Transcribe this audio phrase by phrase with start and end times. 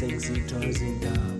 [0.00, 1.34] sengizithwa zindaba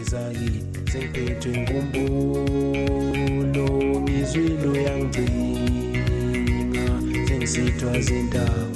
[0.00, 3.66] ezakithi sengiphethwe ngumbulo
[4.02, 6.84] ngizwile uyangigcina
[7.26, 8.66] sengizithwa zindaba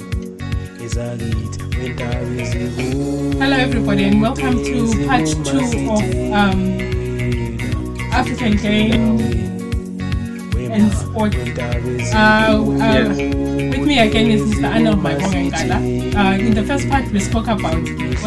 [0.85, 4.75] ezakithi wentaba ezikude Hello, everybody, and welcome to
[5.07, 5.61] part two
[5.93, 6.03] of
[6.39, 6.59] um,
[8.19, 8.93] African Game
[10.73, 11.33] and Sport.
[11.35, 11.37] Uh,
[12.17, 12.81] uh, with
[13.87, 14.67] me again is Mr.
[14.67, 15.77] Arnold Maibongengala.
[16.13, 18.21] Uh, in the first part, we spoke about is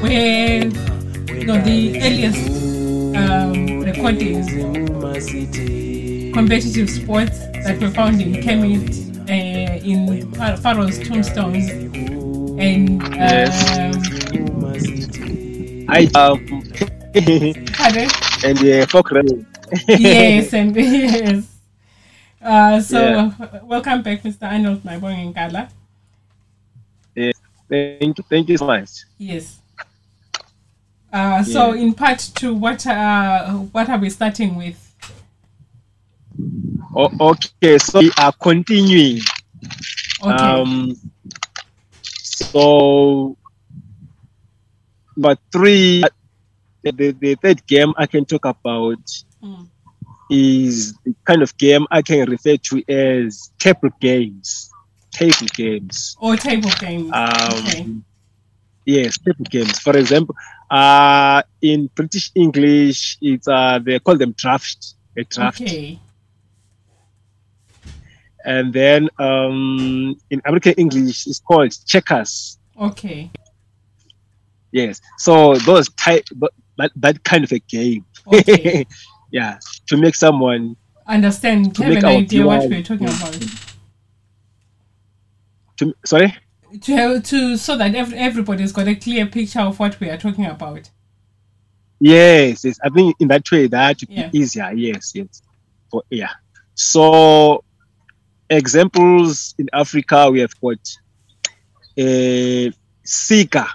[0.00, 2.46] where you know, the earliest
[3.16, 4.46] um, recordings,
[6.32, 8.88] competitive sports that were found in Kemet,
[9.28, 11.68] uh, in Phar- Pharaoh's tombstones,
[12.58, 13.92] and um,
[15.88, 16.38] I um
[18.44, 19.46] and uh, folk running.
[19.88, 21.51] yes, and yes.
[22.42, 23.60] Uh, so, Yeah.
[23.62, 24.50] welcome back, Mr.
[24.50, 25.68] Arnold Maibongengala.
[27.14, 28.90] Thank you, thank you so much.
[29.16, 29.60] Yes.
[31.12, 31.82] Uh, so, Yeah.
[31.82, 34.76] in part two, what uh, what are we starting with?
[36.94, 39.20] O- okay, so we are continuing.
[40.22, 40.34] Okay.
[40.34, 40.94] Um,
[42.12, 43.36] so,
[45.16, 46.02] but three,
[46.82, 49.00] the, the, the third game I can talk about
[49.42, 49.66] Mm.
[50.32, 54.70] Is the kind of game I can refer to as table games.
[55.10, 56.16] Table games.
[56.20, 57.10] Or table games.
[57.12, 57.86] Um, okay.
[58.86, 59.78] Yes, table games.
[59.78, 60.34] For example,
[60.70, 64.94] uh, in British English, it's uh, they call them draft.
[65.18, 65.60] A draft.
[65.60, 66.00] Okay.
[68.44, 72.58] And then um, in American English, it's called checkers.
[72.80, 73.30] Okay.
[74.72, 75.02] Yes.
[75.18, 78.06] So those type, but that, that kind of a game.
[78.26, 78.86] Okay.
[79.32, 79.58] yeah,
[79.92, 80.74] to make someone
[81.06, 81.74] Understand.
[81.76, 83.36] To Have an idea what we're talking about.
[85.76, 86.34] to sorry.
[86.80, 90.16] To have to so that ev- everybody's got a clear picture of what we are
[90.16, 90.88] talking about.
[92.00, 92.78] Yes, yes.
[92.82, 94.28] I think in that way that would Yeah.
[94.28, 94.72] be easier.
[94.74, 95.42] Yes, yes.
[95.90, 96.30] For, yeah.
[96.74, 97.62] So
[98.48, 100.78] examples in Africa, we have got
[101.98, 102.72] a
[103.04, 103.66] Siga,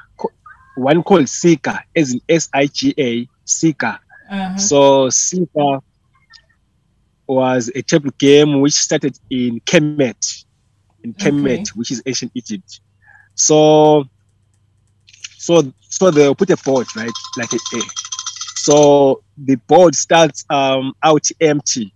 [0.76, 4.00] one called Siga, as in S I G A, Siga.
[4.32, 4.58] Uh-huh.
[4.58, 5.82] So Siga
[7.28, 10.46] was a table game which started in Kemet,
[11.04, 11.72] in Kemet, Okay.
[11.76, 12.82] which is ancient Egypt.
[13.36, 14.06] So,
[15.38, 17.82] so, so they'll put a board, right, like a, a
[18.68, 21.94] so the board starts um, out empty,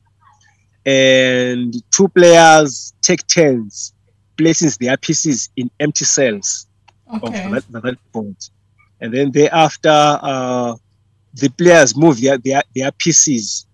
[0.86, 3.94] and two players take turns
[4.38, 6.68] placing their pieces in empty cells
[7.13, 7.44] okay.
[7.44, 8.36] of that, that board.
[9.02, 10.75] And then thereafter, uh,
[11.34, 13.66] the players move their, their, their pieces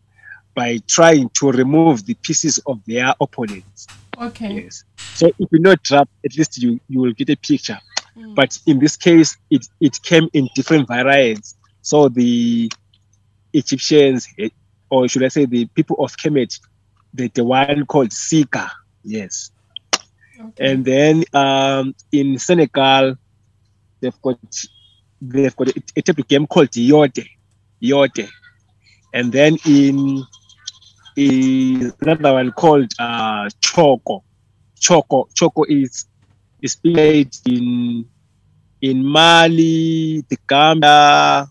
[0.58, 3.86] by trying to remove the pieces of their opponents.
[4.20, 4.64] Okay.
[4.64, 4.84] Yes.
[5.14, 7.78] So if you know trap, at least you, you will get a picture.
[8.18, 8.34] Mm.
[8.34, 11.56] But in this case, it, it came in different variants.
[11.84, 12.72] So the
[13.54, 14.50] Egyptians, eh,
[14.90, 16.60] or should I say the people of Kemet,
[17.14, 18.68] the, the one called Siga.
[19.04, 19.52] Yes.
[19.94, 20.72] okay.
[20.72, 23.16] And then um, in Senegal,
[24.00, 24.40] they've got
[25.22, 27.28] they've got a, a type of game called Yote,
[27.80, 28.28] Yote.
[29.14, 30.26] And then in
[31.18, 34.24] in another one called uh, Choko,
[34.80, 36.06] Choko, Choko is
[36.62, 38.06] is played in
[38.82, 41.50] in Mali, the Gambia,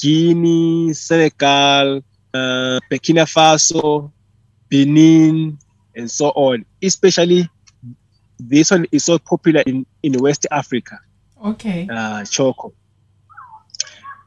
[0.00, 1.98] Guinea, Senegal,
[2.32, 4.10] uh, Burkina Faso,
[4.70, 5.58] Benin,
[5.94, 6.64] and so on.
[6.82, 7.48] Especially
[8.40, 10.98] this one is so popular in, in West Africa,
[11.44, 11.86] okay.
[11.92, 12.72] uh, Choko.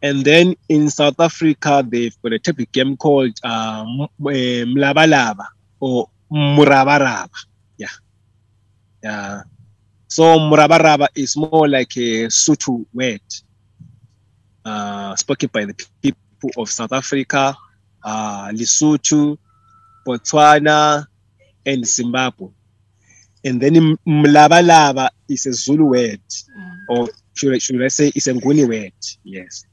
[0.02, 3.86] And then in South Africa, they've got a type of game called uh,
[4.30, 5.46] eh, Mlabalaba
[5.80, 7.30] or Murabaraba.
[7.78, 7.88] Yeah.
[9.04, 9.42] Yeah.
[10.08, 13.22] So Murabaraba is more like a Sotho word
[14.66, 17.56] uh, spoken by the people of South Africa,
[18.04, 19.38] uh, Lesotho,
[20.08, 21.06] Botswana,
[21.66, 22.48] and Zimbabwe.
[23.44, 26.22] And then Mlabalaba is a Zulu word
[26.58, 26.78] Mm.
[26.90, 28.94] or should I, should I say it's a Nguni word?
[29.24, 29.64] Yes.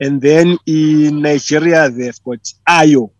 [0.00, 3.10] And then in Nigeria, they've got Ayo.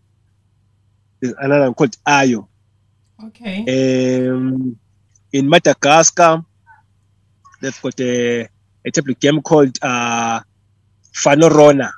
[1.20, 2.48] There's another one called Ayo.
[3.26, 4.28] Okay.
[4.28, 4.78] Um,
[5.32, 6.42] in Madagascar,
[7.60, 8.48] they've got a,
[8.84, 10.40] a type of game called uh,
[11.12, 11.90] Fanorona.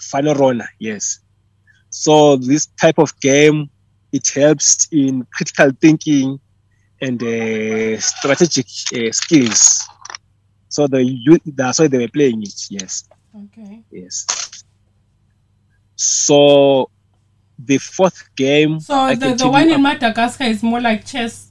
[0.00, 1.20] Fanorona, yes.
[1.90, 3.70] So this type of game,
[4.12, 6.40] it helps in critical thinking
[7.00, 9.86] and uh, strategic uh, skills.
[10.68, 12.66] So the that's why they were playing it.
[12.68, 13.82] Yes, Okay.
[13.90, 14.26] yes.
[15.96, 16.90] So
[17.58, 18.80] the fourth game.
[18.80, 21.50] So I the, the one in Madagascar is more like chess.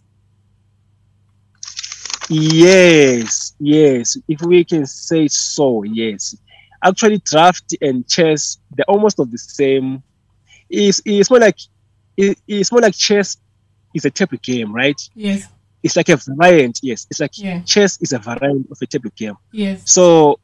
[2.30, 6.36] Yes, yes, if we can say so, yes.
[6.84, 10.02] Actually, draft and chess they're almost of the same.
[10.70, 11.58] It's, it's more like
[12.18, 13.38] it- it's more like chess
[13.94, 15.00] is a table game, right?
[15.16, 15.48] Yes.
[15.84, 16.80] It's like a variant.
[16.82, 17.62] Yes, it's like Yeah.
[17.62, 19.36] chess is a variant of a table game.
[19.52, 19.82] Yes.
[19.92, 20.40] So,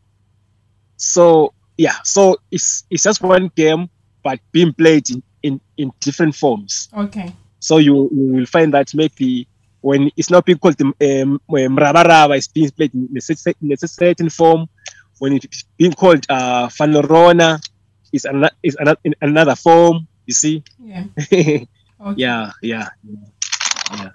[0.99, 3.89] so yeah, so it's it's just one game,
[4.21, 6.89] but being played in in, in different forms.
[6.95, 7.33] Okay.
[7.59, 9.47] So you, you will find that maybe
[9.81, 13.77] when it's not being called um, um, Mrabaraba, it's being played in a, in a
[13.87, 14.67] certain form.
[15.19, 17.61] When it's being called uh, Fanorona,
[18.11, 20.07] it's, another, it's another, in another form.
[20.25, 20.63] You see?
[20.81, 21.05] Yeah.
[21.31, 21.59] yeah,
[22.01, 22.13] Okay.
[22.15, 22.89] yeah, yeah,
[23.91, 24.09] yeah.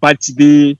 [0.00, 0.76] But the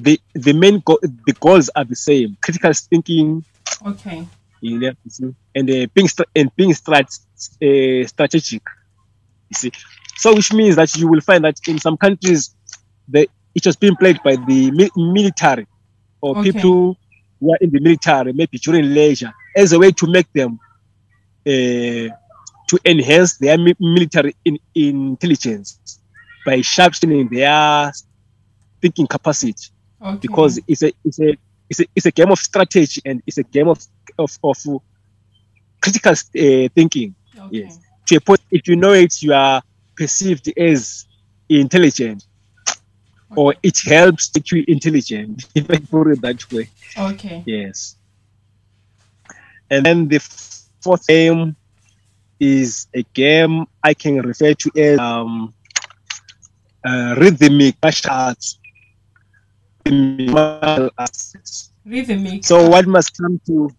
[0.00, 3.44] the the main go- the goals are the same: critical thinking,
[3.84, 4.26] Okay.
[4.60, 7.20] You know, you see, and uh, being stra- and being strat-
[7.62, 8.62] uh, strategic.
[9.50, 9.72] You see,
[10.16, 12.54] so which means that you will find that in some countries,
[13.08, 15.66] the it was being played by the mi- military
[16.20, 16.52] or Okay.
[16.52, 16.96] people
[17.40, 20.58] who are in the military, maybe during leisure, as a way to make them
[21.46, 22.08] uh,
[22.68, 26.00] to enhance their mi- military in- intelligence
[26.44, 27.92] by sharpening their
[28.82, 29.54] thinking capacity
[30.02, 30.18] Okay.
[30.20, 31.36] because it's a it's a
[31.70, 33.78] it's a it's a game of strategy and it's a game of
[34.18, 34.56] of, of
[35.80, 37.14] critical uh, thinking.
[37.38, 37.48] okay.
[37.64, 37.78] yes.
[38.06, 39.62] To a point, if you know it, you are
[39.96, 41.06] perceived as
[41.48, 42.26] intelligent,
[43.34, 45.44] or it helps to you intelligent.
[45.54, 47.42] If I put it that way, Okay.
[47.46, 47.96] yes.
[49.70, 50.18] And then the
[50.80, 51.56] fourth game
[52.38, 55.52] is a game I can refer to as um,
[56.84, 57.76] uh, rhythmic.
[57.82, 58.58] Martial arts.
[61.84, 62.44] Rhythmic.
[62.44, 63.70] So what must come to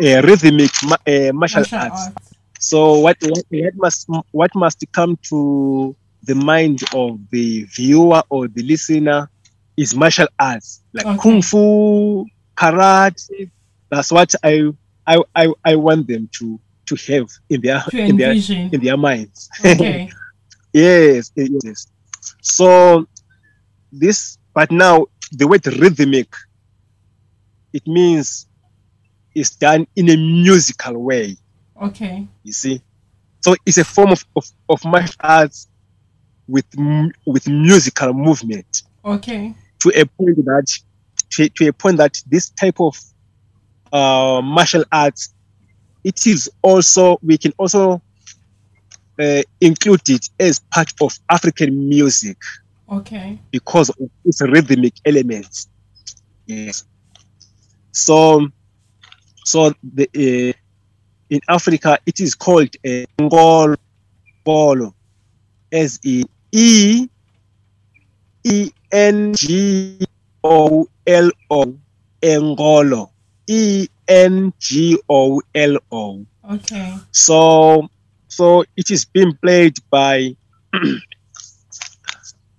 [0.00, 2.06] a rhythmic ma- uh, martial, martial arts?
[2.06, 2.30] arts.
[2.60, 8.48] So what, what what must what must come to the mind of the viewer or
[8.48, 9.28] the listener
[9.76, 11.18] is martial arts like Okay.
[11.18, 12.24] kung fu,
[12.56, 13.50] karate.
[13.90, 14.70] That's what I
[15.06, 18.34] I, I, I want them to to have in their To in their
[18.72, 19.48] in their minds.
[19.64, 20.10] Okay.
[20.72, 21.86] Yes, yes.
[22.42, 23.06] So
[23.92, 26.26] this, but now the word rhythmic,
[27.72, 28.48] it means
[29.34, 31.36] it's done in a musical way.
[31.82, 32.26] Okay.
[32.42, 32.80] You see,
[33.40, 35.68] so it's a form of of, of martial arts
[36.48, 36.66] with
[37.26, 39.54] with musical movement Okay.
[39.80, 40.66] to a point that
[41.30, 42.96] to, to a point that this type of
[43.92, 45.34] uh, martial arts
[46.04, 48.02] it is also we can also
[49.18, 52.36] uh, include it as part of African music
[52.90, 53.38] Okay.
[53.50, 55.68] because of its rhythmic elements.
[56.46, 56.84] Yes.
[57.92, 58.48] So,
[59.44, 60.52] so the uh,
[61.30, 63.76] in Africa it is called uh, ngolo,
[64.46, 64.94] ngolo,
[65.72, 67.08] as in E
[68.44, 69.98] E N G
[70.42, 71.74] O L O,
[72.22, 73.10] ngolo,
[73.46, 76.26] E N G O L O.
[76.50, 76.94] Okay.
[77.10, 77.88] So,
[78.28, 80.36] so it is being played by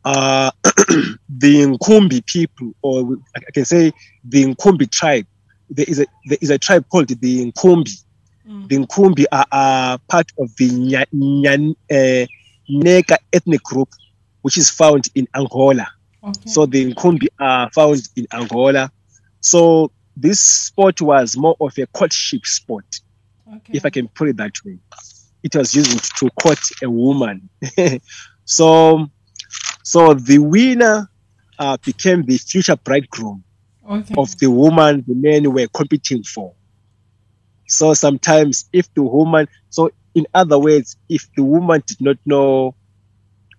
[0.06, 3.92] uh, the Nkumbi people, or I can say
[4.24, 5.28] the Nkumbi tribe.
[5.70, 8.04] There is a there is a tribe called the Nkumbi.
[8.48, 8.68] Mm.
[8.68, 12.28] The Nkumbi are, are part of the Nya, Nyan, uh,
[12.70, 13.90] Neka ethnic group,
[14.42, 15.88] which is found in Angola.
[16.24, 16.50] Okay.
[16.50, 18.92] So the Nkumbi are found in Angola.
[19.40, 23.02] So this sport was more of a courtship sport
[23.48, 23.74] okay.
[23.74, 24.78] if I can put it that way.
[25.44, 27.50] It was used to court a woman.
[28.46, 29.08] so,
[29.84, 31.10] so the winner
[31.60, 33.44] uh, became the future bridegroom
[33.90, 34.16] okay.
[34.18, 36.54] of the woman the men were competing for.
[37.68, 42.76] So sometimes, if the woman, so in other words, if the woman did not know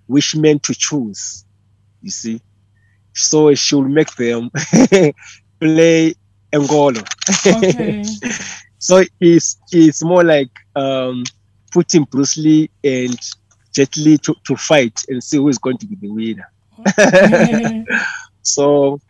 [0.07, 1.45] which men to choose,
[2.03, 2.41] you see,
[3.15, 4.51] so she will make them
[5.61, 6.15] play
[6.53, 7.05] Engolo.
[7.47, 8.05] okay.
[8.79, 11.25] So it's it's more like um,
[11.73, 13.19] putting Bruce Lee and
[13.75, 16.49] Jet Li to, to fight and see who is going to be the winner.
[16.99, 17.85] okay.
[18.43, 19.01] So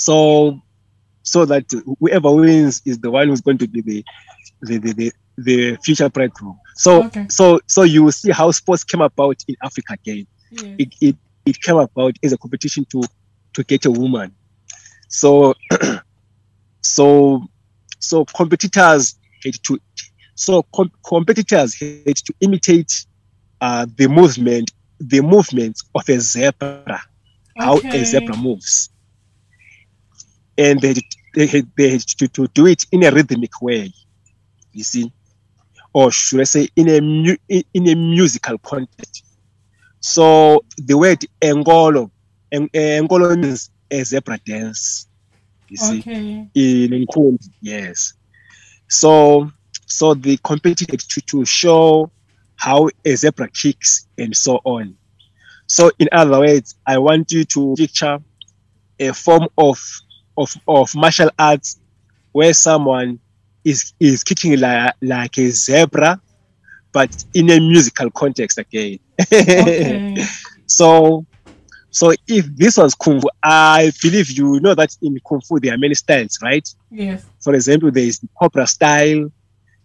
[0.00, 0.58] so
[1.22, 1.64] so that
[2.00, 4.04] whoever wins is the one who's going to be the
[4.62, 6.58] the the, the, the future bridegroom.
[6.76, 7.26] So Okay.
[7.28, 10.26] so so you will see how sports came about in Africa again.
[10.78, 11.16] It, it
[11.46, 13.02] it came about as a competition to
[13.54, 14.34] to get a woman.
[15.08, 15.54] So
[16.82, 17.42] so
[17.98, 19.78] so competitors had to
[20.34, 22.90] so com- competitors had to imitate
[23.60, 27.00] uh, the movement the movements of a zebra
[27.58, 28.90] how a zebra moves
[30.64, 31.46] and they had, they
[31.78, 33.82] they to, to do it in a rhythmic way
[34.72, 35.12] you see
[35.94, 39.24] or should i say in a mu- in, a musical context
[40.00, 42.10] so the word engolo
[42.52, 45.06] en- engolo means a zebra dance
[45.70, 46.48] You see, Okay.
[46.54, 48.14] in Nkumbi, yes.
[48.88, 49.50] So,
[49.86, 52.10] so they competed to, to show
[52.56, 54.96] how a zebra kicks and so on.
[55.68, 58.18] So, in other words, I want you to picture
[58.98, 59.78] a form of
[60.36, 61.78] of, of martial arts
[62.32, 63.18] where someone
[63.64, 66.20] is is kicking like, like a zebra,
[66.92, 68.98] but in a musical context again.
[69.20, 70.16] Okay.
[70.66, 71.26] so,
[71.90, 75.74] so if this was kung fu, I believe you know that in kung fu there
[75.74, 76.68] are many styles, right?
[76.90, 77.26] yes.
[77.40, 79.30] For example, there is the cobra style,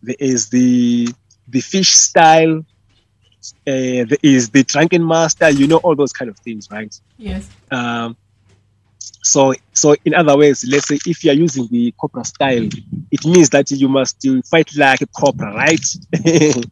[0.02, 1.10] there is the
[1.48, 2.60] the fish style,
[3.68, 5.50] uh, there is the drunken master.
[5.50, 6.98] You know all those kind of things, right?
[7.18, 7.50] Yes.
[7.72, 8.16] Um,
[9.25, 12.70] so, so in other words, let's say if you are using the cobra style,
[13.12, 15.84] it means that you must fight like a cobra, right?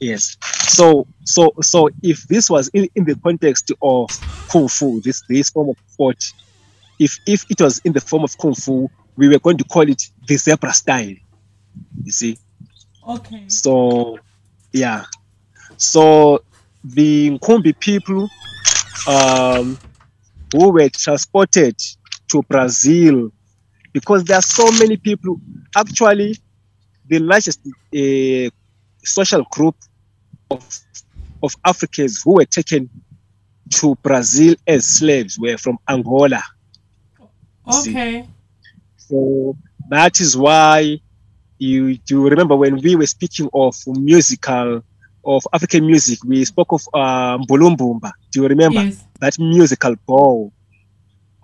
[0.00, 0.36] yes.
[0.68, 4.08] So, so, so if this was in, in the context of
[4.48, 6.22] kung fu, this this form of sport,
[7.00, 9.88] if if it was in the form of kung fu, we were going to call
[9.88, 11.16] it the zebra style.
[12.04, 12.38] You see.
[13.06, 13.48] Okay.
[13.48, 14.20] So,
[14.72, 15.06] yeah.
[15.76, 16.44] So
[16.84, 18.28] the Nkumbi people
[19.08, 19.76] um,
[20.52, 21.76] who were transported
[22.28, 23.30] to Brazil
[23.92, 25.40] because there are so many people.
[25.76, 26.36] Actually,
[27.06, 28.50] the largest uh,
[29.04, 29.76] social group
[30.50, 30.80] of,
[31.42, 32.90] of Africans who were taken
[33.70, 36.42] to Brazil as slaves were from Angola.
[37.70, 37.90] see.
[37.90, 38.28] Okay.
[38.96, 39.56] So
[39.88, 41.00] that is why
[41.58, 44.82] you you remember when we were speaking of musical
[45.26, 48.12] of African music, we spoke of uh, Mbulumbumba.
[48.30, 49.04] Do you remember Yes.
[49.24, 50.52] That musical ball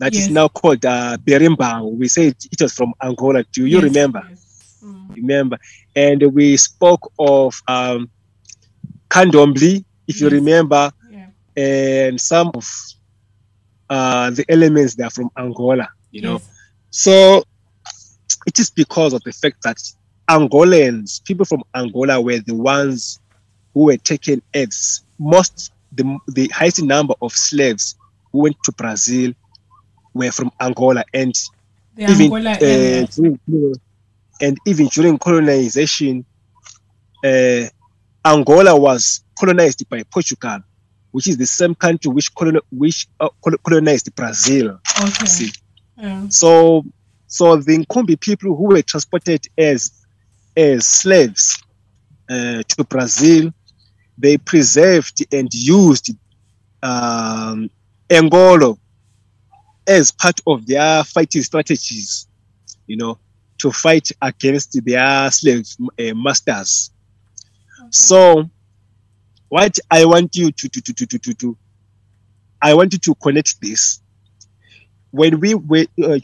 [0.00, 0.30] that is Yes.
[0.30, 1.92] now called uh, Berimbau?
[2.00, 3.44] We say it was from Angola.
[3.52, 4.22] Do you yes, remember?
[4.28, 4.78] yes.
[4.84, 5.14] Mm.
[5.20, 5.56] Remember,
[5.94, 8.10] and we spoke of um,
[9.08, 11.28] Candomblé, if you remember, Yeah.
[11.56, 12.66] and some of
[13.90, 15.88] uh, the elements that are from Angola.
[16.12, 16.38] You know,
[16.90, 17.44] so
[18.46, 19.76] it is because of the fact that
[20.28, 23.18] Angolans, people from Angola, were the ones
[23.74, 27.96] who were taken as most the, the highest number of slaves
[28.32, 29.32] who went to Brazil
[30.14, 31.34] were from Angola, and
[31.94, 33.74] The even Angola uh, during,
[34.40, 36.24] and even during colonization,
[37.24, 37.66] uh,
[38.24, 40.60] Angola was colonized by Portugal,
[41.10, 43.28] which is the same country which colon, which uh,
[43.64, 44.78] colonized Brazil.
[45.00, 45.26] Okay.
[45.26, 45.52] See.
[45.96, 46.28] Yeah.
[46.28, 46.84] So,
[47.26, 49.92] so the Nkumbi people who were transported as
[50.56, 51.62] as slaves
[52.28, 53.52] uh, to Brazil,
[54.20, 56.10] they preserved and used
[56.82, 57.70] um,
[58.08, 58.78] Engolo
[59.86, 62.26] as part of their fighting strategies.
[62.86, 63.18] You know,
[63.58, 66.90] to fight against their slave uh, masters.
[67.90, 68.48] So,
[69.48, 71.56] what I want you to to to to to to, to
[72.62, 74.00] I want you to connect this
[75.10, 76.18] when we were uh,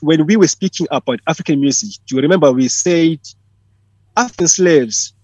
[0.00, 3.20] when we were speaking about African music, do you remember we said
[4.16, 5.14] African slaves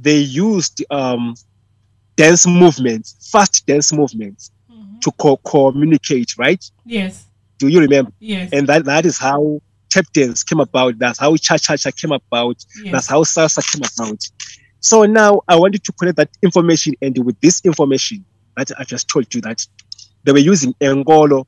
[0.00, 1.34] they used um,
[2.16, 5.00] dance movements, fast dance movements Mhm.
[5.02, 6.64] to co- communicate, right?
[6.84, 7.26] Yes.
[7.58, 8.12] Do you remember?
[8.20, 8.50] Yes.
[8.52, 10.98] And that, that is how tap dance came about.
[10.98, 12.56] That's how cha cha cha came about.
[12.84, 12.92] yes.
[12.92, 14.20] That's how salsa came about.
[14.80, 18.24] So now I wanted to connect that information, and with this information
[18.56, 19.64] that I just told you that
[20.24, 21.44] they were using Engolo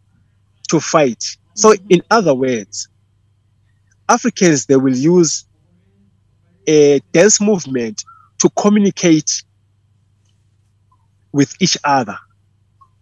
[0.71, 1.23] to fight.
[1.55, 1.87] So, Mhm.
[1.91, 2.89] in other words,
[4.09, 5.45] Africans they will use
[6.67, 8.03] a dance movement
[8.41, 9.43] to communicate
[11.33, 12.19] with each other,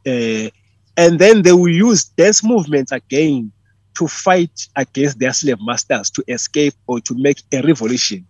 [0.06, 0.48] Uh,
[0.96, 3.52] and then they will use dance movements again
[3.94, 8.26] to fight against their slave masters to escape or to make a revolution.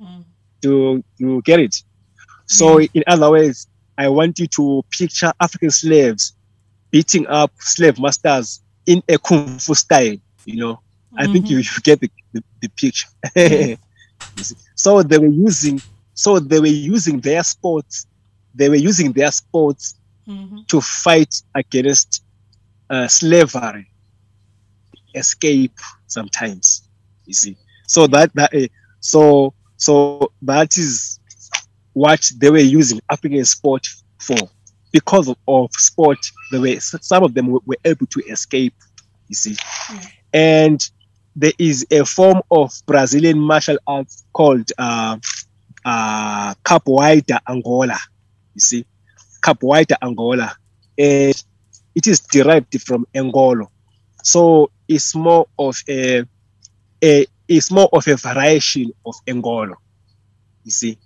[0.00, 0.24] Mm.
[0.62, 1.76] to you get it?
[2.46, 3.66] So in other words
[3.98, 6.34] i want you to picture african slaves
[6.90, 10.80] beating up slave masters in a kung fu style you know?
[11.16, 13.08] I think you, you get the, the, the picture.
[14.74, 15.80] So they were using
[16.14, 18.06] so they were using their sports
[18.54, 19.94] they were using their sports
[20.28, 20.66] Mhm.
[20.68, 22.22] to fight against
[22.90, 23.88] uh, slavery
[25.14, 25.72] escape
[26.06, 26.82] sometimes
[27.26, 27.56] you see.
[27.86, 28.66] So that that uh,
[29.00, 30.04] so so
[30.42, 31.18] that is
[31.92, 32.06] what
[32.38, 33.86] they were using african sport
[34.20, 34.36] for.
[34.92, 36.18] Because of, of sport
[36.50, 38.74] they were some of them were, were able to escape
[39.28, 39.56] you see.
[40.32, 40.80] And
[41.34, 45.16] there is a form of brazilian martial arts called uh,
[45.84, 47.98] uh, capoeira angola
[48.54, 48.86] you see.
[49.42, 50.52] Capoeira angola.
[50.98, 51.34] And
[51.94, 53.68] it is derived from engolo.
[54.24, 56.24] So it's more of a,
[57.04, 59.74] a it's more of a variation of engolo
[60.64, 60.98] you see.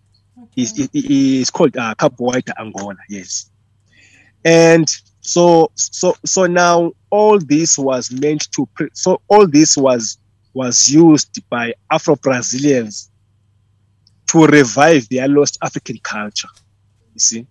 [0.57, 0.85] It's, Okay.
[0.85, 3.51] it- it- it's called uh, capoeira angola yes.
[4.45, 4.89] And
[5.23, 10.19] So so so now all this was meant to pre- so all this was
[10.55, 13.11] was used by Afro Brazilians
[14.29, 16.49] to revive their lost African culture.
[17.15, 17.47] You see,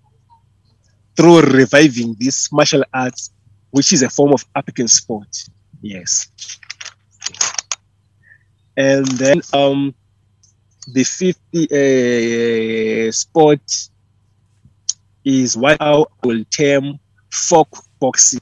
[1.15, 3.31] through reviving this martial arts,
[3.71, 5.27] which is a form of African sport.
[5.81, 6.29] Yes.
[8.77, 9.95] And then um,
[10.87, 13.61] the 50 uh, sport
[15.23, 16.99] is what I will term
[17.31, 18.41] folk boxing.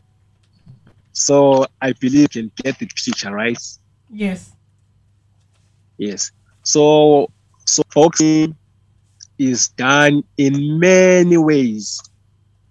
[1.13, 3.61] So I believe you can get the picture, right?
[4.09, 4.51] Yes.
[5.97, 6.31] Yes.
[6.63, 7.31] So
[7.73, 8.55] so boxing
[9.39, 11.99] is done in many ways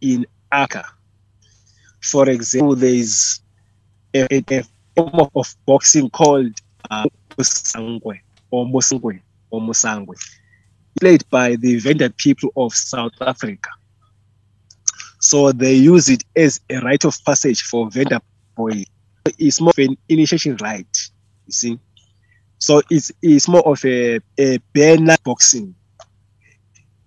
[0.00, 0.84] in Aka.
[2.00, 3.40] For example, there is
[4.14, 4.62] a, a,
[4.94, 6.52] form of boxing called
[6.90, 7.06] uh,
[8.50, 10.14] or Musangwe or Musangwe,
[11.00, 13.70] played by the Venda people of South Africa.
[15.18, 18.20] So they use it as a rite of passage for Venda
[18.54, 18.84] boys.
[19.38, 21.10] It's more of an initiation rite,
[21.46, 21.78] you see.
[22.62, 25.74] So it's it's more of a, a banner boxing.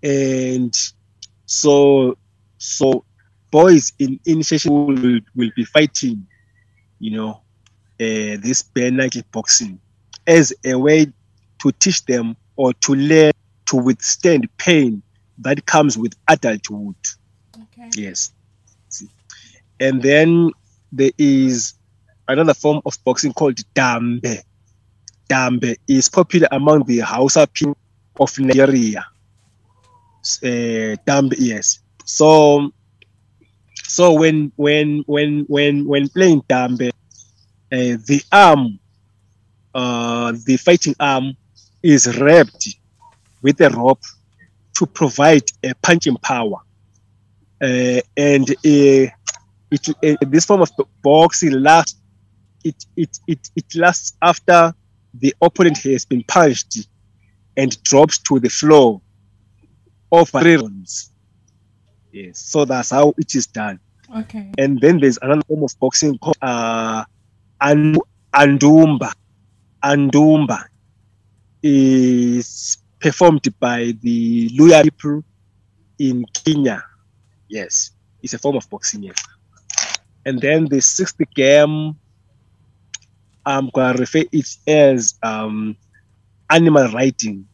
[0.04, 0.76] And
[1.46, 2.18] so
[2.58, 3.06] so
[3.52, 6.28] boys in initiation will, will be fighting,
[7.00, 7.30] you know,
[8.02, 9.80] uh, this bare naked boxing
[10.28, 11.06] as a way
[11.60, 13.32] to teach them or to learn
[13.68, 15.02] to withstand pain
[15.38, 16.98] that comes with adulthood.
[17.56, 17.90] Okay.
[17.96, 18.34] Yes.
[19.80, 20.52] And then
[20.92, 21.76] there is
[22.28, 24.44] another form of boxing called Dambe.
[25.30, 27.78] Dambe is popular among the Hausa people
[28.20, 29.06] of Nigeria.
[30.44, 31.80] Uh, Dambe, yes.
[32.06, 32.72] So,
[33.84, 36.92] so when when when when when playing Dambe, uh,
[37.72, 38.80] the arm,
[39.74, 41.36] uh, the fighting arm,
[41.84, 42.68] is wrapped
[43.42, 44.04] with a rope
[44.76, 46.58] to provide a punching power.
[47.62, 49.08] Uh, and uh,
[49.72, 52.00] it, this form of boxing lasts
[52.64, 54.74] it, it, it, it lasts after
[55.20, 56.88] the opponent has been punched
[57.58, 59.02] and drops to the floor
[60.12, 61.12] of three rounds.
[62.12, 63.80] Yes, so that's how it is done.
[64.16, 64.52] Okay.
[64.58, 67.04] And then there's another form of boxing called uh,
[67.60, 67.98] and,
[68.34, 69.12] Andumba.
[69.84, 70.66] Andumba
[71.64, 75.24] is performed by the Luhya people
[76.00, 76.84] in Kenya.
[77.48, 79.04] Yes, it's a form of boxing.
[79.04, 79.18] Yes.
[80.26, 81.96] And then the sixth game,
[83.46, 85.78] I'm going to refer it as um,
[86.50, 87.48] animal writing.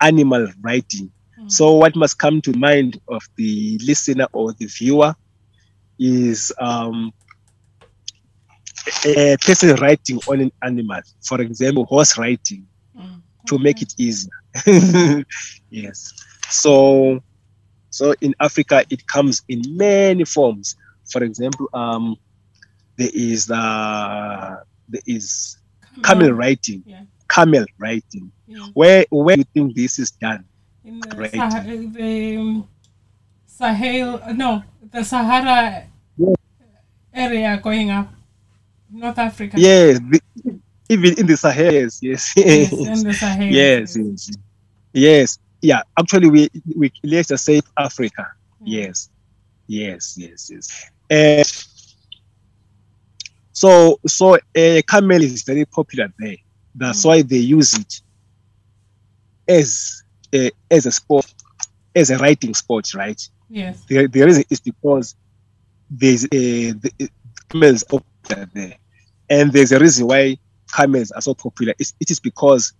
[0.00, 1.12] Animal writing.
[1.38, 1.50] Mm.
[1.50, 5.14] So, what must come to mind of the listener or the viewer
[5.98, 7.12] is um,
[9.04, 11.00] a person writing on an animal.
[11.22, 13.22] For example, horse writing, Mm.
[13.48, 14.30] to make it easier.
[15.70, 16.12] yes.
[16.50, 17.20] So,
[17.90, 20.76] so in Africa, it comes in many forms.
[21.10, 22.16] For example, um,
[22.96, 24.56] there is uh,
[24.88, 25.56] there is
[26.02, 27.02] camel writing, Yeah.
[27.28, 28.30] Camel writing.
[28.46, 28.66] Yeah.
[28.74, 30.44] Where where do you think this is done?
[30.84, 31.28] In the.
[31.28, 32.68] Sah- the um,
[33.46, 35.84] Sahel, no, the Sahara
[36.16, 36.34] Yeah.
[37.12, 38.12] area going up,
[38.90, 39.56] North Africa.
[39.58, 40.20] Yes, the,
[40.88, 41.72] even in the Sahel.
[41.72, 43.52] Yes, yes, Yes, in the Sahel.
[43.52, 44.30] yes, yes,
[44.92, 45.38] yes.
[45.60, 48.26] Yeah, actually, we we let's just say Africa.
[48.64, 49.10] Yes,
[49.66, 50.84] yes, yes, yes.
[51.10, 51.46] And
[53.60, 56.36] so, so a camel is very popular there.
[56.74, 57.08] That's Mm.
[57.08, 57.92] why they use it
[59.48, 60.02] as
[60.34, 61.26] a, as a sport,
[61.94, 63.20] as a riding sport, right?
[63.48, 63.84] Yes.
[63.88, 65.14] The, the reason is because
[65.90, 67.10] there's a the,
[67.50, 68.76] camels popular there,
[69.30, 70.38] and there's a reason why
[70.72, 71.74] camels are so popular.
[71.78, 72.72] It's, it is because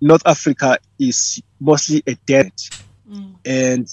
[0.00, 2.60] North Africa is mostly a desert
[3.10, 3.34] Mm.
[3.44, 3.86] and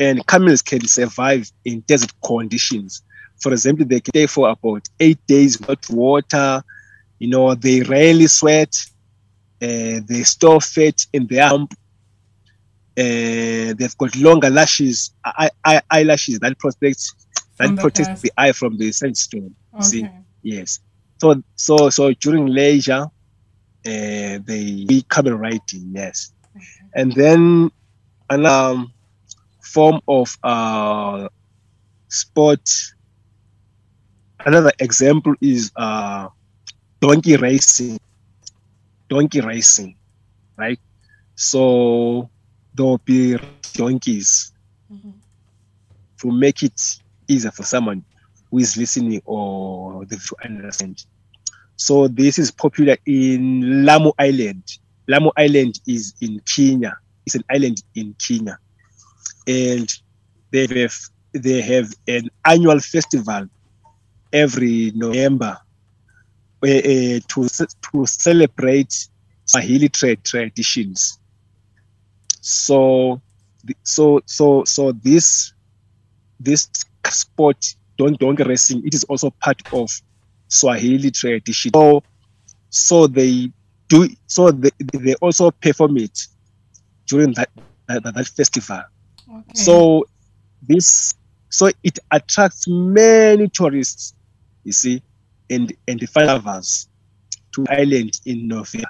[0.00, 3.02] and camels can survive in desert conditions.
[3.44, 6.62] For example, they can stay for about eight days without water.
[7.18, 8.74] You know, they rarely sweat.
[9.62, 11.72] Uh, they store fat in their hump.
[12.96, 17.02] Uh, they've got longer lashes, eye, eye, eyelashes that protect
[17.58, 18.22] that From the protect past.
[18.22, 19.54] the eye from the sunstorm.
[19.80, 20.08] See?
[20.42, 20.80] Yes.
[21.20, 23.10] So so so during leisure, uh,
[23.84, 25.92] they be camel riding.
[25.92, 26.66] Yes okay.
[26.94, 27.70] and then
[28.30, 28.92] another um,
[29.60, 31.28] form of uh,
[32.08, 32.68] sport.
[34.44, 36.28] Another example is uh,
[37.00, 37.98] donkey racing.
[39.08, 39.96] Donkey racing,
[40.56, 40.78] right?
[41.36, 42.30] So
[42.74, 43.36] there'll be
[43.74, 44.52] donkeys
[44.88, 45.22] Mhm.
[46.20, 46.80] to make it
[47.28, 48.04] easier for someone
[48.50, 50.98] who is listening or to understand.
[51.76, 54.64] So this is popular in Lamu Island.
[55.08, 56.96] Lamu Island is in Kenya.
[57.26, 58.58] It's an island in Kenya,
[59.46, 59.88] and
[60.52, 60.94] they have
[61.34, 63.46] they have an annual festival
[64.34, 65.56] every November
[66.62, 69.08] uh, uh, to to celebrate
[69.46, 71.18] Swahili trade traditions.
[72.40, 73.22] So,
[73.82, 75.54] so, so, so this
[76.40, 76.68] this
[77.08, 79.90] sport, don donkey racing, it is also part of
[80.48, 81.70] Swahili tradition.
[81.74, 82.02] So,
[82.70, 83.50] so they
[83.88, 84.08] do.
[84.26, 86.18] So they, they also perform it
[87.06, 87.50] during that
[87.86, 88.82] that, that festival.
[89.30, 89.42] Okay.
[89.54, 90.06] So
[90.62, 91.14] this
[91.50, 94.13] so it attracts many tourists,
[94.64, 95.02] you see,
[95.50, 96.88] and and the us
[97.52, 98.88] to island in November.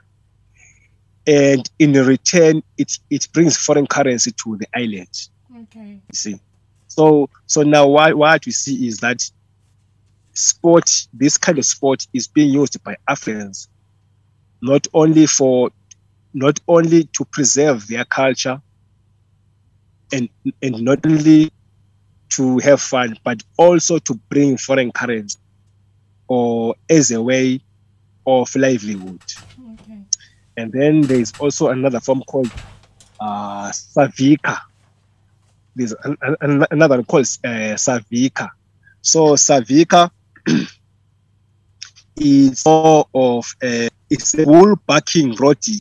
[1.26, 5.28] And in return, it it brings foreign currency to the island.
[5.62, 6.00] okay.
[6.10, 6.40] You see,
[6.87, 9.22] so so now what what we see is that
[10.34, 13.68] sport, this kind of sport, is being used by Africans,
[14.60, 15.70] not only for
[16.34, 18.60] not only to preserve their culture
[20.12, 20.28] and
[20.62, 21.50] and not only
[22.30, 25.38] to have fun, but also to bring foreign currency
[26.28, 27.60] or as a way
[28.26, 29.20] of livelihood.
[29.58, 30.04] Okay.
[30.56, 32.50] And then there's also another form called
[33.20, 34.58] uh, Savika.
[35.74, 38.48] There's an, an- another called uh, Savika.
[39.02, 40.10] So Savika
[42.16, 45.80] is more of a, it's a bull backing roti.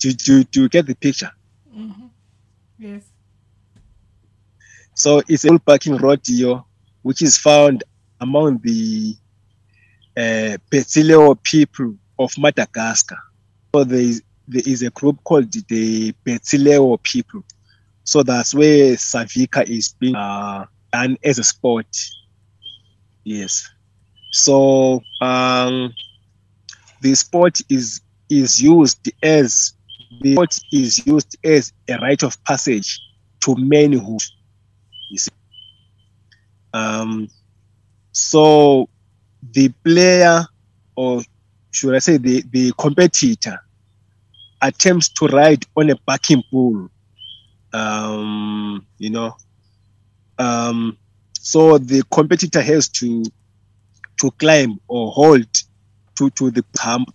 [0.00, 1.30] Do, do, do you get the picture?
[1.72, 2.06] hmm
[2.78, 3.04] Yes.
[4.94, 6.66] So it's a bull backing rodeo,
[7.02, 7.84] which is found
[8.22, 9.16] among the
[10.16, 13.18] uh, Betsileo people of Madagascar.
[13.74, 17.42] So there is, there is a group called the Betsileo people.
[18.04, 21.86] So that's where Savika is being uh, done as a sport.
[23.24, 23.68] Yes.
[24.30, 25.92] So um,
[27.00, 29.74] the sport is is used as
[30.22, 32.98] the sport is used as a rite of passage
[33.40, 34.22] to manhood.
[35.10, 35.30] You see.
[36.72, 37.28] Um,
[38.12, 38.88] so
[39.52, 40.44] the player,
[40.96, 41.22] or
[41.70, 43.58] should I say the, the competitor,
[44.62, 46.88] attempts to ride on a backing bull.
[47.72, 49.36] Um, you know,
[50.38, 50.96] um,
[51.32, 53.24] so the competitor has to
[54.20, 55.46] to climb or hold
[56.16, 57.12] to, to the pump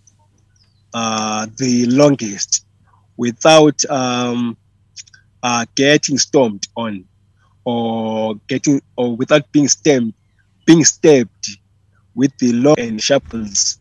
[0.92, 2.66] uh, the longest
[3.16, 4.56] without um,
[5.42, 7.04] uh, getting stomped on
[7.64, 10.12] or getting or without being stabbed
[10.68, 11.48] being stabbed
[12.14, 13.78] with the long and sharples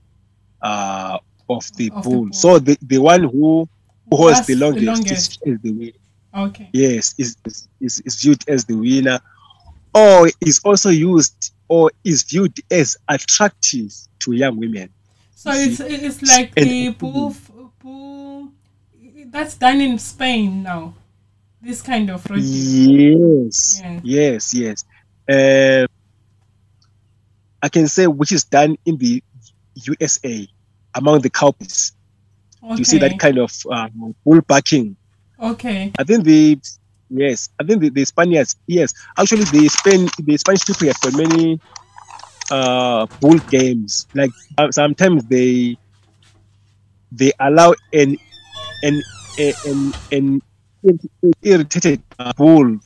[0.62, 1.18] uh,
[1.50, 2.24] of the Of the bull.
[2.24, 2.34] bull.
[2.34, 3.68] So the, the one who,
[4.10, 5.40] who holds the the longest, longest.
[5.46, 6.48] Is, is the winner.
[6.48, 6.70] Okay.
[6.72, 9.20] Yes, is, is, is, is viewed as the winner,
[9.94, 14.90] or is also used or is viewed as attractive to young women.
[15.36, 17.36] So it's it's like And- the bull,
[17.82, 18.52] bull.
[19.30, 20.94] That's done in Spain now.
[21.62, 22.44] This kind of rodeo.
[23.44, 24.00] Yes, Yeah.
[24.04, 24.86] yes, yes.
[25.28, 25.88] Uh,
[27.62, 29.24] I can say which is done in the
[29.76, 30.48] USA
[30.96, 31.94] among the cowboys.
[32.64, 32.76] Okay.
[32.78, 33.90] You see that kind of uh,
[34.26, 34.96] bull backing.
[35.40, 35.92] Okay.
[35.98, 36.60] I think the
[37.10, 38.94] yes, I think the, the Spaniards yes.
[39.18, 41.60] Actually, the Spain the Spanish people have many
[42.52, 44.08] uh, bull games.
[44.14, 45.78] Like uh, sometimes they
[47.12, 48.18] they allow an
[48.84, 49.02] an
[49.38, 50.42] an, an,
[50.84, 51.00] an
[51.42, 52.80] irritated uh, bull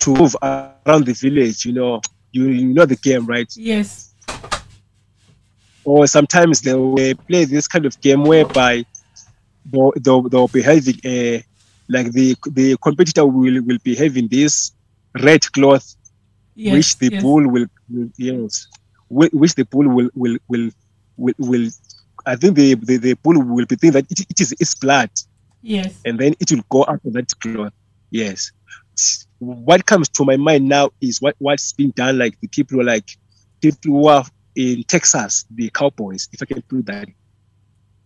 [0.00, 1.64] to move around the village.
[1.64, 2.00] You know,
[2.36, 3.50] you, you know the game, right?
[3.56, 3.88] Yes.
[5.84, 8.84] or sometimes they will play this kind of game whereby
[9.70, 11.44] they'll, they'll, they'll be having a
[11.88, 12.26] like the
[12.58, 14.72] the competitor will, will be having this
[15.22, 15.86] red cloth
[16.58, 16.72] Yes.
[16.74, 17.22] which the yes.
[17.22, 18.66] bull will, will yes
[19.10, 20.70] which the bull will will will
[21.18, 21.66] will, will
[22.24, 25.10] I think the, the, the bull will be thinking that it, it is its blood
[25.62, 26.00] Yes.
[26.06, 27.72] and then it will go after that cloth.
[28.10, 28.50] Yes.
[29.38, 33.08] What comes to my mind now is what, what's being done, like the people like
[33.60, 37.08] people who are in Texas, the cowboys, if I can put that.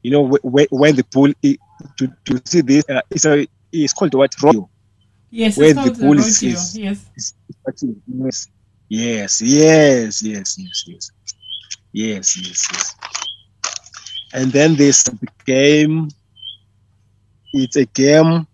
[0.02, 1.04] You know, wh- wh- when the
[1.44, 1.58] i-
[1.98, 4.68] to, to see this, uh, it's a it's called what rodeo.
[5.30, 5.56] Yes.
[5.56, 7.04] Where It's the bull is- is- Yes.
[7.16, 7.34] It's
[7.68, 8.48] actually- Yes,
[8.88, 11.10] yes, yes, yes, yes, yes,
[11.92, 12.94] yes, yes, yes.
[14.32, 16.08] And then the game.
[17.52, 18.46] It's a game,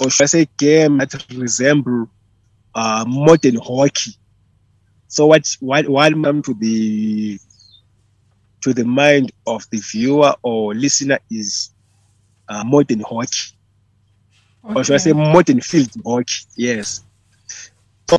[0.00, 2.08] or should I say, game that resemble
[2.76, 4.12] uh, modern hockey.
[5.08, 7.38] So what what what come to the
[8.62, 11.74] to the mind of the viewer or listener is
[12.48, 13.56] uh, modern hockey
[14.74, 15.12] or should I say Okay.
[15.12, 16.34] modern field hockey?
[16.56, 17.02] Yes.
[18.10, 18.18] So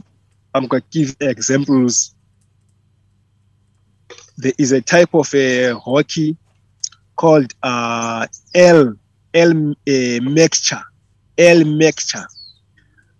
[0.54, 2.16] I'm going to give examples.
[4.38, 6.38] There is a type of a hockey
[7.16, 8.96] called uh, L
[9.34, 10.82] L uh, mixture,
[11.38, 12.26] El Makcha.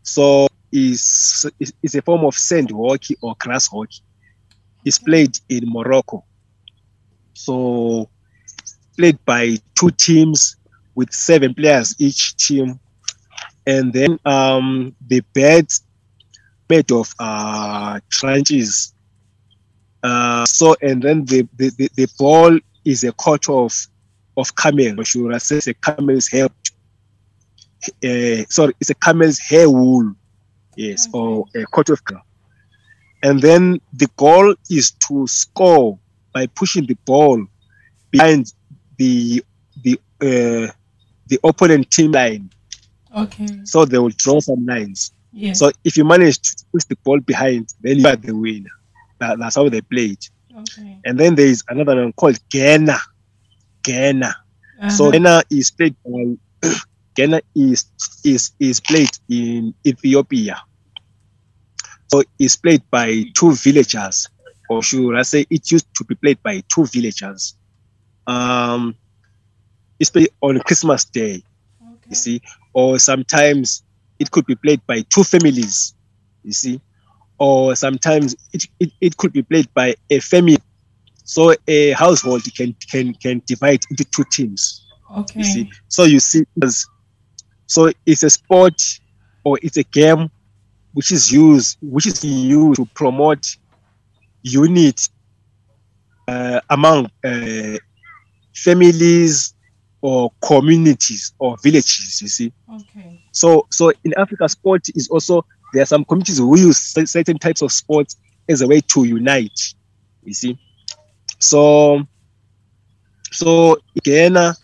[0.04, 4.02] So is, is is a form of sand hockey or grass hockey.
[4.86, 6.24] It's played in Morocco.
[7.34, 8.10] So
[8.98, 10.58] played by two teams
[10.96, 12.80] with seven players each team,
[13.66, 15.84] and then um, the beds
[16.70, 18.94] made of uh, trenches.
[20.04, 23.74] Uh, so and then the, the, the, ball is a coat of
[24.38, 26.48] of camel, or should I say, a camel's hair.
[28.04, 30.14] Uh, sorry, it's a camel's hair wool,
[30.78, 32.02] yes, or a coat of.
[33.24, 36.00] And then the goal is to score
[36.34, 37.46] by pushing the ball
[38.12, 38.54] behind
[38.98, 39.44] the
[39.84, 40.72] the uh,
[41.28, 42.50] the opponent team line.
[43.16, 43.48] Okay.
[43.64, 45.12] So they will draw some lines.
[45.34, 45.60] Yes.
[45.60, 48.70] So if you manage to push the ball behind, then you are the winner.
[49.20, 50.30] That, that's how they play it.
[50.56, 51.00] okay.
[51.06, 52.98] And then there is another one called Gena.
[53.86, 54.36] Gena.
[54.90, 55.12] So Uh-huh.
[55.12, 56.38] Gena is played by
[57.18, 57.86] Gena is
[58.24, 60.62] is is played in Ethiopia.
[62.10, 64.30] So it's played by two villagers,
[64.70, 67.58] or should I say it used to be played by two villagers.
[68.28, 68.96] Um
[70.00, 71.42] it's played on Christmas Day,
[71.82, 72.10] okay.
[72.10, 72.42] you see,
[72.74, 73.82] or sometimes
[74.20, 75.96] it could be played by two families,
[76.44, 76.80] you see,
[77.40, 80.60] or sometimes it, it, it could be played by a family.
[81.24, 84.86] So a household can can can divide into two teams.
[85.18, 85.40] Okay.
[85.40, 86.86] You see, so you see, as-
[87.68, 88.82] so it's a sport
[89.46, 90.30] or it's a game
[90.94, 93.46] which is used which is used to promote
[94.44, 95.08] unity
[96.28, 97.78] uh, among uh,
[98.56, 99.54] families
[100.02, 102.20] or communities or villages.
[102.22, 103.22] You see, Okay.
[103.32, 107.62] so so in Africa, sport is also there are some communities who use certain types
[107.62, 108.18] of sports
[108.50, 109.60] as a way to unite.
[110.24, 110.60] You see,
[111.40, 112.04] so
[113.32, 114.56] so Gena,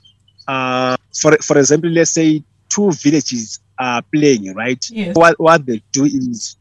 [0.48, 4.84] uh, for for example, let's say two villages are playing, right?
[4.90, 5.16] Yes.
[5.16, 6.58] What what they do is,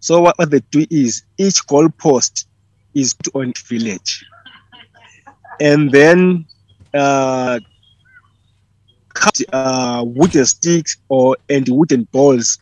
[0.00, 2.46] so what, what they do is each goalpost
[2.94, 4.24] is on each village,
[5.60, 6.46] and then
[6.94, 7.60] uh,
[9.14, 12.58] cut, uh, wooden sticks or and wooden balls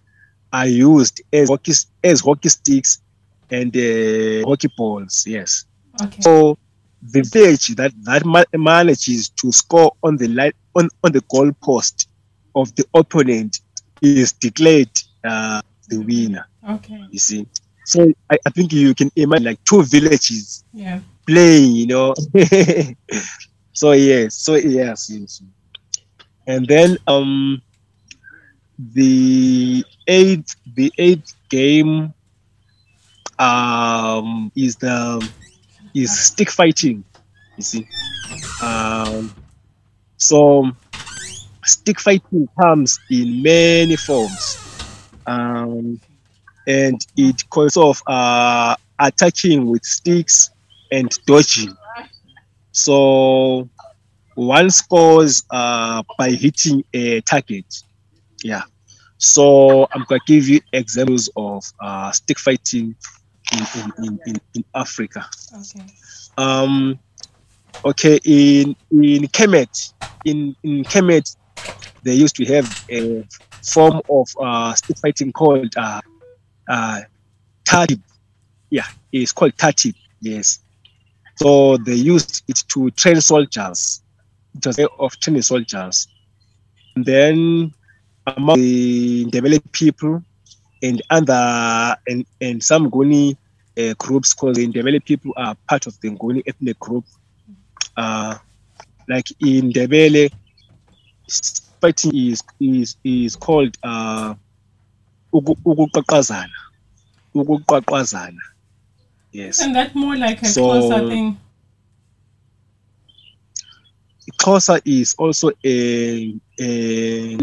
[0.53, 1.73] are used as hockey
[2.05, 3.01] as hockey sticks
[3.51, 5.25] and uh, hockey balls.
[5.27, 5.65] Yes.
[6.03, 6.21] Okay.
[6.21, 6.59] So
[7.03, 12.06] the village that that manages to score on the line on, on the goal post
[12.57, 13.61] of the opponent
[14.03, 14.91] is declared
[15.25, 16.47] uh, the winner.
[16.69, 17.05] Okay.
[17.11, 17.47] You see.
[17.85, 21.01] So I, I think you can imagine like two villages Yeah.
[21.27, 22.15] playing, you know.
[23.73, 25.43] so yes, so yes, yes.
[26.47, 27.63] And then um
[28.79, 32.15] the eighth the eighth game
[33.39, 35.29] um is the
[35.95, 37.05] is stick fighting,
[37.57, 37.87] you see.
[38.61, 39.35] Um
[40.17, 40.71] so
[41.67, 44.59] stick fighting comes in many forms.
[45.27, 46.01] Um
[46.67, 50.51] and it consists of uh attacking with sticks
[50.91, 51.75] and dodging.
[52.73, 53.69] So
[54.35, 57.83] one scores uh, by hitting a target.
[58.45, 58.63] Yeah.
[59.19, 62.95] So I'm going to give you examples of uh, stick fighting
[63.53, 65.25] in, in, in, in, in Africa.
[65.59, 65.87] Okay.
[66.37, 66.99] Um,
[67.85, 69.95] okay, in in Kemet,
[70.27, 71.35] in in Kemet,
[72.03, 73.25] they used to have a
[73.63, 76.01] form of uh, stick fighting called uh,
[76.69, 77.01] uh.
[78.71, 79.95] Yeah, it's called Tahtib.
[80.21, 80.61] Yes.
[81.37, 84.03] So they used it to train soldiers.
[84.55, 86.09] It was a way of training soldiers.
[86.95, 87.75] And then
[88.27, 90.23] among the Ndebele people
[90.83, 93.37] and other and, and some Nguni
[93.79, 97.05] uh, groups, because the Ndebele people are part of the Nguni ethnic group.
[97.97, 98.39] Uh,
[99.09, 100.33] like in Ndebele,
[101.81, 104.35] fighting is is is called uh,
[105.33, 106.51] uku- ukuqaqazana.
[107.35, 108.39] Ukuqaqazana.
[109.33, 109.61] Yes.
[109.61, 111.39] Isn't that more like a So- closer thing?
[114.41, 117.37] Xhosa is also a, a,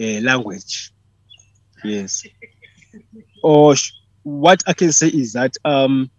[0.00, 0.92] uh, language.
[1.84, 2.24] Yes.
[3.42, 6.10] Or sh- what I can say is that um,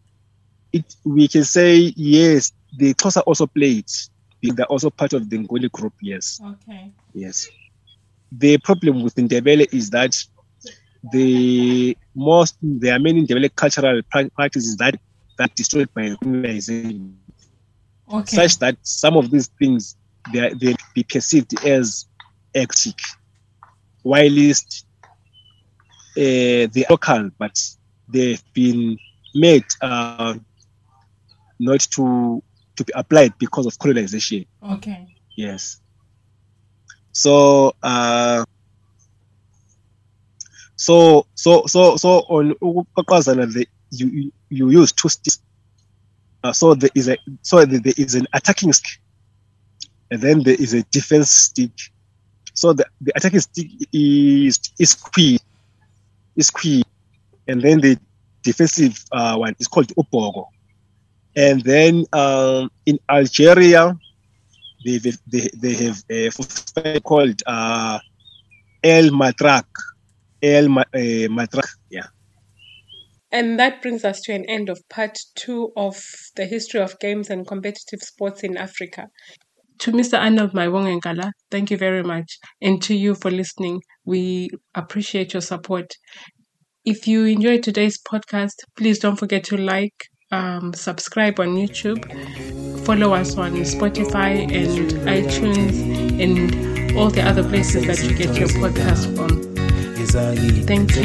[0.72, 4.10] it we can say yes, the Xhosa also play it.
[4.52, 5.94] They're also part of the Nguni group.
[6.02, 6.92] Yes, Okay.
[7.14, 7.48] yes.
[8.32, 10.16] The problem with Ndebele is that
[11.12, 14.02] the most there are many Ndebele cultural
[14.36, 14.96] practices that
[15.38, 17.18] that destroyed by colonization
[18.12, 18.36] Okay.
[18.36, 19.96] such that some of these things
[20.32, 22.06] they are- they be perceived as
[22.54, 23.00] exotic,
[24.04, 24.86] whilst
[26.18, 27.58] uh, they are local, but
[28.08, 28.98] they've been
[29.34, 30.36] made uh,
[31.60, 32.42] not to
[32.76, 34.46] to be applied because of colonization.
[34.64, 35.08] Okay.
[35.38, 35.78] Yes.
[37.12, 38.44] So uh,
[40.76, 45.40] so so so so on the you you- you use two sticks
[46.44, 49.00] uh, so there is a so there is an attacking stick
[50.12, 51.72] and then there is a defense stick
[52.54, 55.40] so the, the attacking stick is is key
[56.36, 56.84] is key
[57.48, 57.98] and then the
[58.44, 60.46] defensive uh, one is called ubogo
[61.36, 63.98] and then um, in algeria
[64.86, 68.00] they they, they, have a football called uh,
[68.84, 69.66] el matrak
[70.42, 72.08] el uh, matrak yeah
[73.34, 76.00] And that brings us to an end of part two of
[76.36, 79.08] the history of games and competitive sports in Africa.
[79.80, 80.20] To Mr.
[80.20, 82.38] Arnold Maiwongengala, thank you very much.
[82.62, 85.96] And to you for listening, we appreciate your support.
[86.86, 92.02] If you enjoyed today's podcast, please don't forget to like, um, subscribe on YouTube,
[92.86, 95.76] follow us on Spotify and iTunes
[96.22, 99.54] and all the other places that you get your podcast from.
[100.66, 100.96] Thank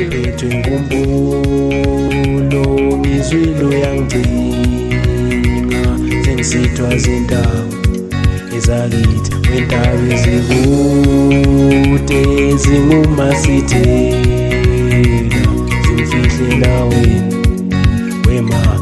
[18.62, 18.77] you.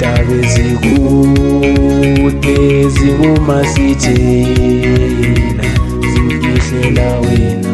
[0.00, 2.56] izintaba ezikude
[2.88, 5.64] zinguma sithena
[6.12, 7.72] zingihlela wena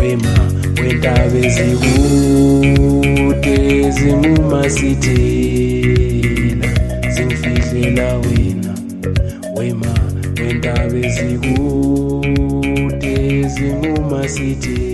[0.00, 0.34] wema
[0.82, 3.58] wentaba ezikude
[3.96, 6.68] zinguma sithena
[7.14, 8.72] zingifihlela wena
[9.56, 9.94] wema
[10.40, 13.14] wentaba ezikude
[13.54, 14.89] zinguma sithena